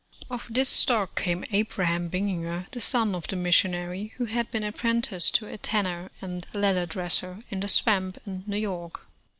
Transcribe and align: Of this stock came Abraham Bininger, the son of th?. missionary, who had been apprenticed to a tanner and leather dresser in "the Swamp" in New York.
Of 0.31 0.47
this 0.49 0.67
stock 0.67 1.13
came 1.15 1.45
Abraham 1.51 2.09
Bininger, 2.09 2.65
the 2.71 2.81
son 2.81 3.13
of 3.13 3.27
th?. 3.27 3.37
missionary, 3.37 4.13
who 4.15 4.25
had 4.25 4.49
been 4.49 4.63
apprenticed 4.63 5.35
to 5.35 5.47
a 5.47 5.59
tanner 5.59 6.09
and 6.23 6.47
leather 6.55 6.87
dresser 6.87 7.43
in 7.51 7.59
"the 7.59 7.67
Swamp" 7.69 8.17
in 8.25 8.43
New 8.47 8.57
York. 8.57 9.01